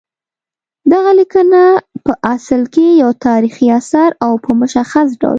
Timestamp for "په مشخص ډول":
4.43-5.29